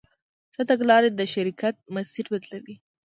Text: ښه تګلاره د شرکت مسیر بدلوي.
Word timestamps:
ښه 0.53 0.63
تګلاره 0.69 1.09
د 1.11 1.21
شرکت 1.33 1.75
مسیر 1.95 2.25
بدلوي. 2.33 2.75